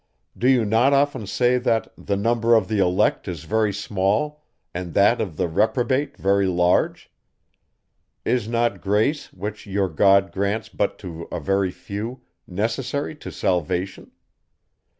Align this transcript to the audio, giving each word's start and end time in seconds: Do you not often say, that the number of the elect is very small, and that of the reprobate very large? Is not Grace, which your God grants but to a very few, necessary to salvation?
Do 0.35 0.47
you 0.49 0.65
not 0.65 0.93
often 0.93 1.27
say, 1.27 1.59
that 1.59 1.93
the 1.95 2.17
number 2.17 2.55
of 2.55 2.67
the 2.69 2.79
elect 2.79 3.27
is 3.27 3.43
very 3.43 3.71
small, 3.71 4.43
and 4.73 4.95
that 4.95 5.21
of 5.21 5.37
the 5.37 5.47
reprobate 5.47 6.17
very 6.17 6.47
large? 6.47 7.11
Is 8.25 8.47
not 8.47 8.81
Grace, 8.81 9.31
which 9.31 9.67
your 9.67 9.89
God 9.89 10.31
grants 10.31 10.69
but 10.69 10.97
to 11.05 11.27
a 11.31 11.39
very 11.39 11.69
few, 11.69 12.21
necessary 12.47 13.13
to 13.17 13.31
salvation? 13.31 14.09